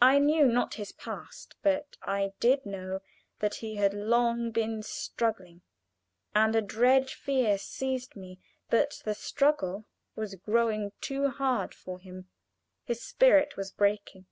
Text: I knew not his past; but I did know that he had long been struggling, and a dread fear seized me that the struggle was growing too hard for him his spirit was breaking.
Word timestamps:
I 0.00 0.18
knew 0.18 0.46
not 0.46 0.76
his 0.76 0.92
past; 0.92 1.56
but 1.60 1.98
I 2.02 2.32
did 2.40 2.64
know 2.64 3.00
that 3.40 3.56
he 3.56 3.76
had 3.76 3.92
long 3.92 4.50
been 4.50 4.82
struggling, 4.82 5.60
and 6.34 6.56
a 6.56 6.62
dread 6.62 7.10
fear 7.10 7.58
seized 7.58 8.16
me 8.16 8.40
that 8.70 9.02
the 9.04 9.12
struggle 9.14 9.84
was 10.16 10.36
growing 10.36 10.92
too 11.02 11.28
hard 11.28 11.74
for 11.74 11.98
him 11.98 12.30
his 12.84 13.02
spirit 13.02 13.58
was 13.58 13.70
breaking. 13.70 14.24